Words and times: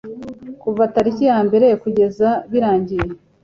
kuva 0.61 0.83
tariki 0.93 1.23
ya 1.29 1.37
mbere 1.47 1.67
kugeza 1.81 2.29
birangiye 2.51 3.07